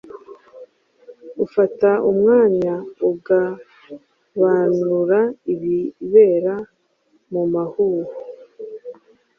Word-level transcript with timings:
ufata 1.45 1.89
umwanya 2.11 2.75
ugaobanura 3.09 5.19
ibibera 5.53 6.55
mumahuho 7.31 8.13